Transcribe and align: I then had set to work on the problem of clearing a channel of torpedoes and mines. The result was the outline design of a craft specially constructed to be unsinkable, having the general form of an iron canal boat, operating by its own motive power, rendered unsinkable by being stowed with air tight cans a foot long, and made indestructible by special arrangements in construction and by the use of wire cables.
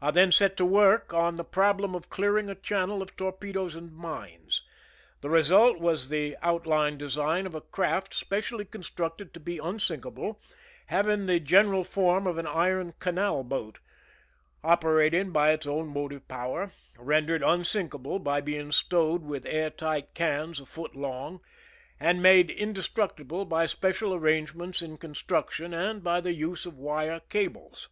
I 0.00 0.12
then 0.12 0.28
had 0.28 0.32
set 0.34 0.56
to 0.56 0.64
work 0.64 1.12
on 1.12 1.36
the 1.36 1.44
problem 1.44 1.94
of 1.94 2.08
clearing 2.08 2.48
a 2.48 2.54
channel 2.54 3.02
of 3.02 3.14
torpedoes 3.18 3.74
and 3.74 3.92
mines. 3.94 4.62
The 5.20 5.28
result 5.28 5.78
was 5.78 6.08
the 6.08 6.38
outline 6.40 6.96
design 6.96 7.44
of 7.44 7.54
a 7.54 7.60
craft 7.60 8.14
specially 8.14 8.64
constructed 8.64 9.34
to 9.34 9.38
be 9.40 9.58
unsinkable, 9.58 10.40
having 10.86 11.26
the 11.26 11.38
general 11.38 11.84
form 11.84 12.26
of 12.26 12.38
an 12.38 12.46
iron 12.46 12.94
canal 12.98 13.44
boat, 13.44 13.78
operating 14.64 15.32
by 15.32 15.50
its 15.50 15.66
own 15.66 15.88
motive 15.88 16.26
power, 16.28 16.70
rendered 16.96 17.42
unsinkable 17.42 18.18
by 18.18 18.40
being 18.40 18.72
stowed 18.72 19.22
with 19.22 19.44
air 19.44 19.68
tight 19.68 20.14
cans 20.14 20.60
a 20.60 20.64
foot 20.64 20.94
long, 20.96 21.42
and 22.00 22.22
made 22.22 22.50
indestructible 22.50 23.44
by 23.44 23.66
special 23.66 24.14
arrangements 24.14 24.80
in 24.80 24.96
construction 24.96 25.74
and 25.74 26.02
by 26.02 26.22
the 26.22 26.32
use 26.32 26.64
of 26.64 26.78
wire 26.78 27.20
cables. 27.28 27.90